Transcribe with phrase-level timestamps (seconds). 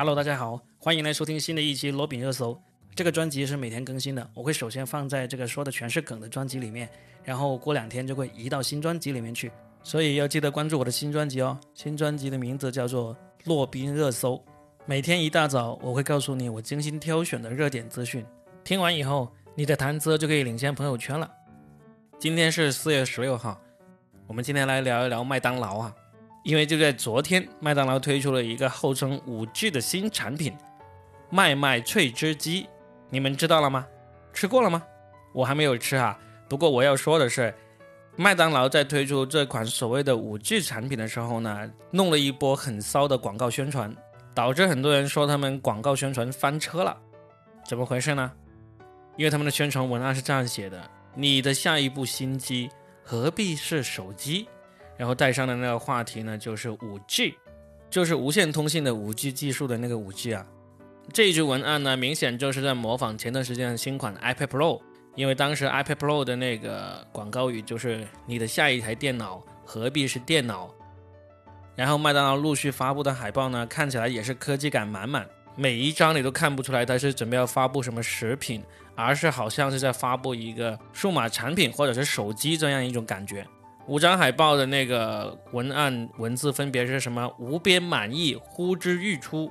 [0.00, 2.56] Hello，大家好，欢迎来收听新的一期罗饼热搜。
[2.94, 6.88] 这个专辑是每天更新的，我会首先放在这个说的全是梗的专辑里面，
[7.24, 9.50] 然后过两天就会移到新专辑里面去，
[9.82, 11.58] 所以要记得关注我的新专辑哦。
[11.74, 14.34] 新专辑的名字叫做《洛宾热搜》，
[14.86, 18.24] 每天一大早我会告诉你我精心挑选的热点资讯，
[18.62, 21.28] 听完以后你的谈资就可以领先朋友圈了。
[22.20, 23.60] 今天是四月十六号，
[24.28, 25.92] 我们今天来聊一聊麦当劳啊。
[26.48, 30.56] 因为就在昨天，麦当劳推出了一个号称五 G 的新产品——
[31.28, 32.66] 麦麦脆汁鸡，
[33.10, 33.86] 你们知道了吗？
[34.32, 34.82] 吃过了吗？
[35.34, 36.18] 我还没有吃哈。
[36.48, 37.54] 不过我要说的是，
[38.16, 43.94] 麦当劳在推出这款所谓的五 G 产品的时候呢，弄了一波很骚的广告宣传，
[44.34, 46.96] 导致很多人说他们广告宣传翻车了。
[47.66, 48.32] 怎么回事呢？
[49.18, 52.70] 因为他们的宣传文案是这样写的：“你的下一部新机
[53.04, 54.48] 何必是手机？”
[54.98, 57.34] 然后带上的那个话题呢，就是五 G，
[57.88, 60.44] 就是无线通信的五 G 技术的那个五 G 啊。
[61.10, 64.80] 这一句文案呢，明显就是在模仿前段时间的新款 iPad Pro，
[65.14, 70.68] 因为当时 iPad Pro 的那个广告语就是“你的下一台电脑何必是电脑”。
[71.74, 78.62] 然后麦当劳陆续发布的海报呢，看起来也是科技感满满，每一张你都看不出来它是准备要发布什么食品，
[78.96, 83.46] 而是好像是在发布一个数码产品或者是手机这样一种感觉。
[83.88, 87.26] 五张海报的那个文案文字分别是什么？
[87.38, 89.50] 无边满意，呼之欲出；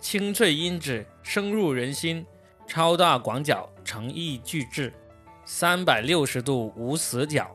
[0.00, 2.24] 清脆音质，深入人心；
[2.66, 4.90] 超大广角，诚意巨制；
[5.44, 7.54] 三百六十度无死角，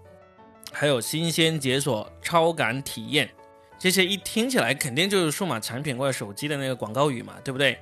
[0.71, 3.27] 还有新鲜解锁，超感体验。
[3.79, 7.79] 这些一听起来肯定就是数码产品或者手机的那个广告语嘛，对不对？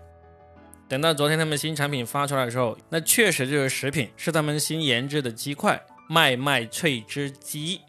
[0.88, 7.82] 等到昨天他们新产品发出来的时候，那确实就是食品，是他们新研制的鸡块——麦麦脆汁鸡。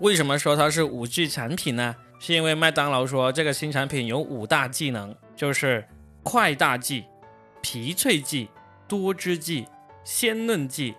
[0.00, 1.94] 为什么说它是五 G 产品呢？
[2.18, 5.86] 是因为麦当劳说这个新产品有五大技能，就是
[6.22, 7.04] 快大剂、
[7.60, 8.48] 皮脆剂、
[8.88, 9.66] 多汁剂、
[10.04, 10.94] 鲜嫩剂、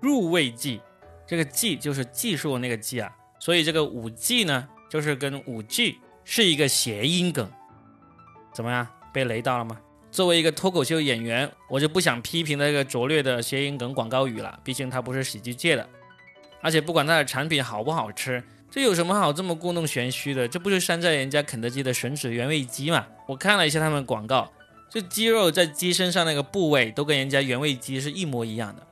[0.00, 0.80] 入味剂。
[1.26, 7.48] 这个剂就是技术那个剂啊，所以这个五 G 呢，就是跟五 G 是一个谐音梗。
[8.52, 9.78] 怎么样，被雷到了吗？
[10.10, 15.88] 作为一个脱口秀演员，我就不想批评那个拙劣的谐音梗广告语了，毕竟它不是喜剧界的。
[16.60, 20.46] 而且不管它的产品好不好吃，这有什么好这么故弄玄虚的？
[20.46, 23.06] 这不就山寨人家肯德基的吮指原味鸡嘛？
[23.26, 24.50] 我看了一下他们广告，
[24.88, 28.86] 这鸡肉在鸡身上那个部位都跟人家原味鸡是一模一样的。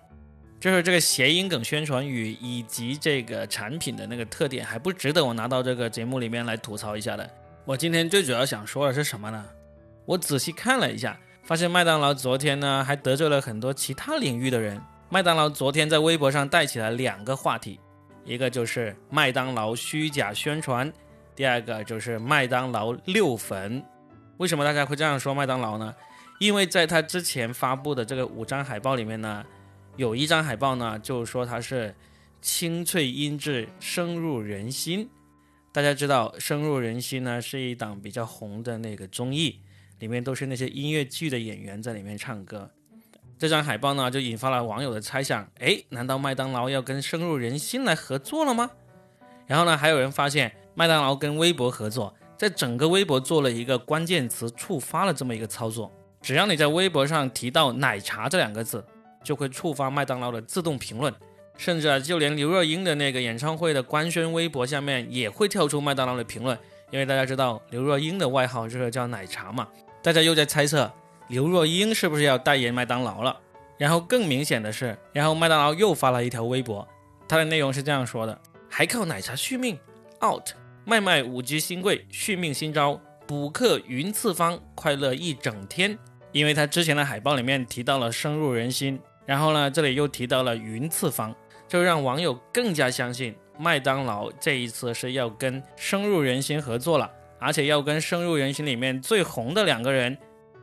[0.60, 7.30] 就是这个谐音梗宣传语以及这个产品的那个特点，还不值得我拿到这个节目里面来吐槽一下的。
[7.64, 9.44] 我今天最主要想说的是什么呢？
[10.04, 14.80] 我仔细看了一下，发现麦当劳昨天呢还得罪了很多其他领域的人。
[15.10, 17.80] 麦当劳昨天在微博上带起了两个话题，
[18.26, 20.92] 一个就是麦当劳虚假宣传，
[21.34, 23.82] 第二个就是麦当劳六粉。
[24.36, 25.94] 为什么大家会这样说麦当劳呢？
[26.38, 29.42] 因为在他之前发布的这个五张海报里面呢，
[29.96, 31.94] 有一张海报呢就说它是
[32.42, 35.08] 清脆音质深入人心。
[35.72, 39.58] 大家知道深入人心呢是一档比较红的那个综艺，
[40.00, 42.70] 里面都是那些音乐剧的演员在里面唱歌。
[43.38, 48.68] 这张海报呢，就引发了网友的猜想：哎，难道麦当劳要跟深入人心来合作了吗？
[49.46, 55.92] 然后呢，还有人发现麦当劳跟微博合作，在整个微博做了一个关键词触发了这么一个操作。
[56.20, 58.84] 只要你在微博上提到“奶茶”这两个字，
[59.22, 61.14] 就会触发麦当劳的自动评论，
[61.56, 66.58] 甚至啊，就连刘若英的那个演唱会的官宣微博下面也会跳出麦当劳的评论，
[66.90, 69.68] 因为大家知道刘若英的外号就是叫奶茶嘛。
[70.02, 70.90] 大家又在猜测。
[71.28, 73.38] 刘若英是不是要代言麦当劳了？
[73.76, 76.86] 然后更明显的是，然后麦当劳又发了一条微博，
[77.28, 78.36] 它的内容是这样说的：
[78.68, 79.78] 还靠奶茶续命
[80.24, 80.50] ？out！
[80.84, 85.96] 麦麦五 G 新贵续命新招，补课云次方，快乐一整天。
[86.32, 91.34] 因为他之前的海报里面提到了深入人心，然后呢，这里又提到了云次方，
[91.68, 100.16] 就让网友更加相信麦当劳这一次是要跟深入人心合作了，而且要跟深入人心里面最红的两个人。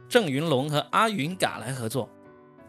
[0.08, 2.10] 郑云龙和阿云嘎来合作，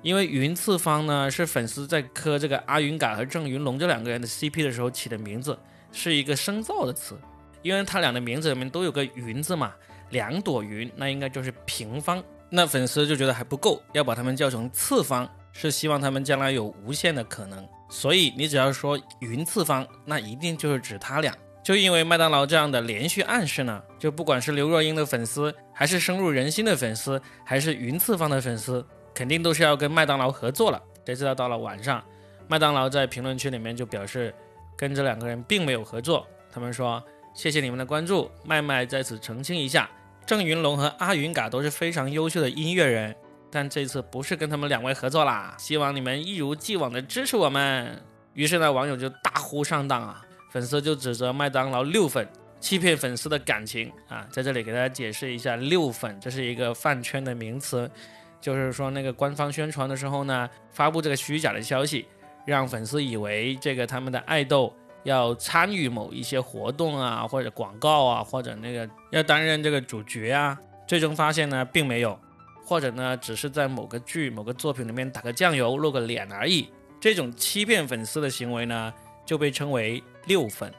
[0.03, 5.59] 因为云次方呢是粉丝在磕这个阿云嘎和郑云龙这两个人的 CP 的时候起的名字，
[5.93, 7.19] 是一个深造的词，
[7.63, 9.73] 因为他俩的名字里面都有个云字嘛，
[10.11, 21.37] 两朵云那应该就是平方，那粉丝就觉得还不够，要把他们叫成次方，是希望他们将来有无限的可能，所以你只要说云次方，那一定就是指他俩。
[21.67, 30.81] 就因为麦当劳这样的连续暗示呢，就不管是刘若英的粉丝，还是深入人心的粉丝，还是云次方的粉丝，肯定都是要跟麦当劳合作了。
[31.05, 32.01] 谁知道到了晚上，
[32.47, 34.33] 麦当劳在评论区里面就表示，
[34.77, 36.25] 跟这两个人并没有合作。
[36.53, 37.03] 他们说
[37.35, 39.91] ：“谢谢你们的关注，麦麦在此澄清一下，
[40.25, 43.13] 郑云龙和阿云嘎都是非常优秀的音乐人，
[43.51, 48.01] 但这次不是跟他们两位合作啦，希望你们一如既往的支持我们。
[48.35, 52.27] 于是呢，网友就大呼上当啊，粉丝就指责麦当劳六粉
[52.61, 57.91] 欺骗粉丝的感情啊，在这里给大家解释一下，六粉这是一个饭圈的名词，
[58.41, 62.07] 就是说那个官方宣传的时候呢，发布这个虚假的消息，
[62.47, 64.75] 让粉丝以为这个他们的爱豆。
[65.05, 72.19] 要参与某一些活动啊，或者广告啊，或者那个要担任这个主角啊，最终发现呢，并没有，
[72.65, 76.69] 或者呢，只是在某个剧、某个作品里面打个酱油、露个脸而已。
[76.99, 78.93] 这种欺骗粉丝的行为呢，
[79.27, 80.73] 就被称为六粉。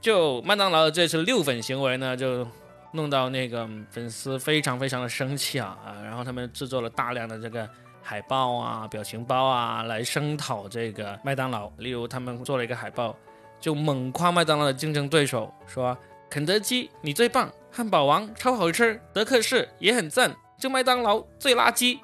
[0.00, 2.46] 就麦当劳的这次六粉行为呢，就
[2.92, 5.98] 弄到那个粉丝非常非常的生气啊啊！
[6.04, 7.68] 然后他们制作了大量的这个。
[8.06, 11.72] 海报啊，表情包啊，来声讨这个麦当劳。
[11.78, 13.16] 例如，他们做了一个海报，
[13.58, 15.96] 就猛夸麦当劳的竞争对手，说
[16.28, 21.98] 肯德基你最棒，汉堡王超好吃，德克士也很赞，就麦当劳最垃圾。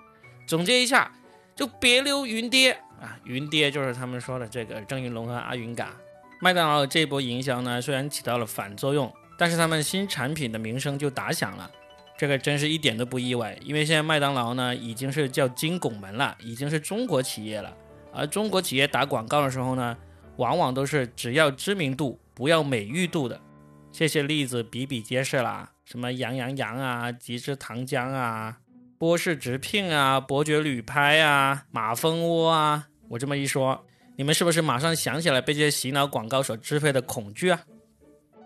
[0.46, 1.12] 总结一下，
[1.54, 3.18] 就别留云爹啊！
[3.24, 5.94] 云爹就是他们说的这个郑云龙和阿云嘎。
[6.40, 11.70] 麦当劳这波营销呢，虽然起到了反作用，但是他们新产品的名声就打响了。
[12.16, 17.74] 这个真是一点都不意外，因为现在麦当劳呢已经是叫金拱门了，已经是中国企业了。
[18.12, 19.96] 而中国企业打广告的时候呢，
[20.36, 23.40] 往往都是只要知名度，不要美誉度的。
[23.90, 28.58] 这些例子比比皆是啦，什么羊羊羊啊、极致糖浆啊、
[29.00, 32.88] 波士直聘啊、伯爵旅拍啊、马蜂窝啊。
[33.08, 33.86] 我这么一说，
[34.16, 37.62] 你们是不是马上想起来被这些洗脑广告所支配的恐惧啊？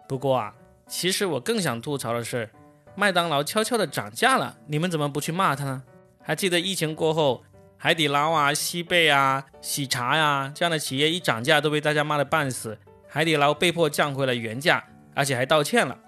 [0.08, 0.54] 不过啊，
[0.86, 2.48] 其实我更想吐槽的是。
[2.94, 5.82] 麦当劳悄悄的涨价了，你们怎么不去骂他呢？
[6.22, 7.42] 还记得疫情过后，
[7.76, 12.78] 海底捞啊、西贝啊、喜茶呀这样的企业一涨价都被大家骂得半死，
[13.08, 14.84] 海底捞被迫降回了原价，
[15.16, 15.98] 而且还道歉了。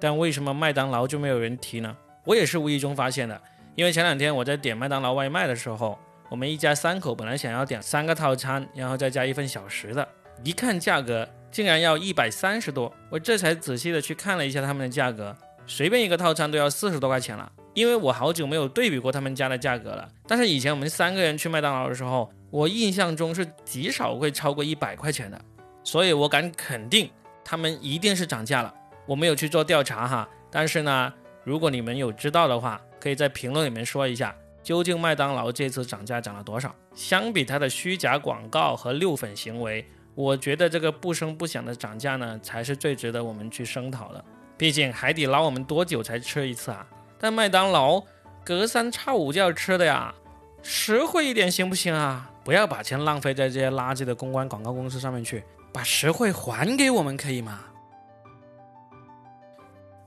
[0.00, 1.94] 但为什么麦当劳就没有人提呢？
[2.24, 3.38] 我也是无意中发现的，
[3.74, 5.98] 因为前两天我在点麦当劳外卖的时候，
[6.28, 10.06] 我们一家三口本来想要点三个套餐，然后再加一份小食的，
[10.44, 15.34] 一看价格竟然要一百三十多，我这才仔细的去看了一下他们的价格。
[15.66, 20.06] 随便一个套餐都要四十多块钱了，因为我好久没有对比过他们家的价格了。
[20.26, 25.40] 但是以前我们三个人去麦当劳的时候，我印象中是极少会超过一百块钱的，
[25.84, 27.08] 所以我敢肯定
[27.44, 28.74] 他们一定是涨价了。
[29.06, 31.12] 我没有去做调查哈，但是呢，
[31.44, 34.32] 如果你们有知道的话，可以在评论里面说一下，
[34.62, 36.72] 究竟麦当劳这次涨价涨了多少？
[36.94, 39.84] 相比它的虚假广告和六粉行为，
[40.14, 44.24] 我觉得这个不声不响的涨价呢，才是最值得我们去声讨的。
[44.56, 46.86] 毕竟海底捞我们多久才吃一次啊？
[47.18, 48.00] 但麦当劳
[48.44, 50.14] 隔三差五就要吃的呀，
[50.62, 52.30] 实惠一点行不行啊？
[52.44, 57.62] 不要把钱浪费在这些垃圾的公关广告公司上面去，把实惠还给我们可以吗？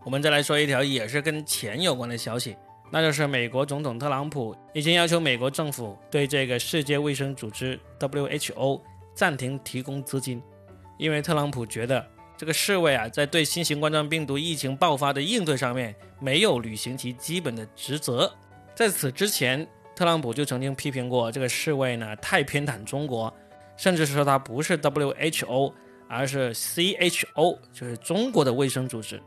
[0.05, 2.55] 我们再来说一条也是跟钱有关的消息，
[2.91, 8.81] 那就是美国总统特朗普已经要求美国政府对这个世界卫生组织 WHO
[9.13, 10.41] 暂停提供资金，
[10.97, 12.05] 因为特朗普觉得。
[12.37, 18.29] 这个世卫啊，在对新型冠状病毒疫情爆发的应对上面，没有履行其基本的职责。
[18.75, 19.65] 在此之前，
[19.95, 23.33] 特朗普就曾经批评过这个世卫呢，太偏袒中国，
[23.77, 25.71] 甚至是说它不是 WHO，
[26.09, 29.23] 而是 CHO，就是中国的卫生组织。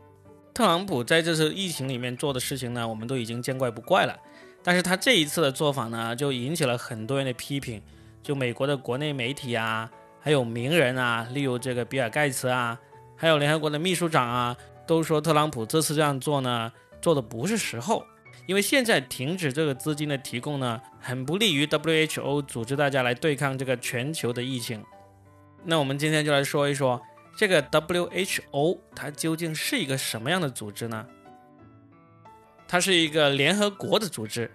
[0.59, 4.19] 特朗普在这次疫情里面做的事情呢，我们都已经见怪不怪了。
[4.61, 7.81] 但是他这一次的做法呢，就引起了很多人的批评，
[8.21, 12.77] 就美国的国内媒体啊，还有名人啊，例如这个比尔盖茨啊。
[13.15, 14.53] 还有联合国的秘书长啊，
[14.85, 16.69] 都说特朗普这次这样做呢，
[17.01, 18.03] 做的不是时候，
[18.45, 24.83] 因为现在停止这个资金的提供呢，很不利于 WHO 组织大家来对抗这个全球的疫情。
[25.63, 27.01] 那我们今天就来说一说
[27.39, 31.07] 这个 WHO 它究竟是一个什么样的组织呢？
[32.67, 34.51] 它是一个联合国的组织，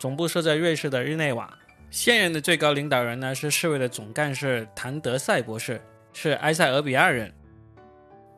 [0.00, 1.58] 总部设在瑞士的日内瓦，
[1.90, 5.78] 现任的最高领导人呢是世卫的总干事谭德赛博士，
[6.14, 7.30] 是埃塞俄比亚人。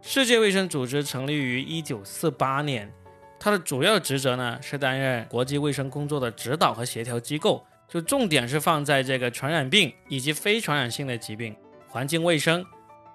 [0.03, 2.93] 世界卫生组织成立于一九四八年，
[3.39, 11.55] 它的主要职责呢是担任国际卫生工作的指导和协调机构，就重点是放在这个传染病以及非传染性的疾病、
[11.87, 12.67] 环境卫生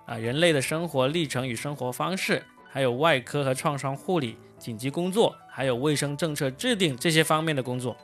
[0.06, 7.96] 啊、人类的生活历程与生活方式，还有外科和创伤护理、紧急工作，还有卫生政策制定这些方面的工作。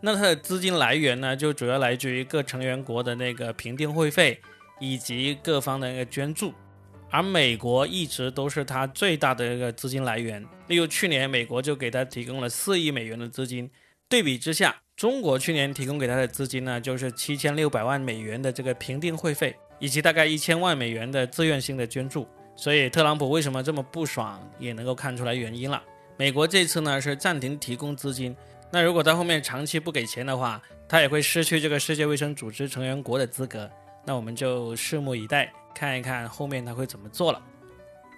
[0.00, 4.38] 那它的资金来源呢，就主要来自于各成员国的那个评定会费
[4.78, 6.52] 以及各方的那个捐助。
[7.10, 10.44] 而美国一直都是它最大的一个资金来源。
[10.66, 13.70] 例如去年，美国就给它提供了四亿美元的资金。
[14.08, 22.26] 对比之下，中国去年提供给它的资金呢，就是七千六百万美元的这个评定会费，以及大概一千万美元的自愿性的捐助。
[22.56, 25.82] 所以，特朗普为什么这么不爽，也能够看出来原因了。
[26.16, 28.36] 美国这次呢是暂停提供资金，
[28.70, 33.68] 那如果他后面长期不给钱的话，他也会失去这个世界卫生组织成员国的资格。
[34.04, 37.42] 那我们就拭目以待，看一看后面他会怎么做了。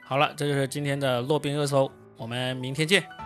[0.05, 3.26] 好了，这就是今天的洛宾热搜，我们明天见。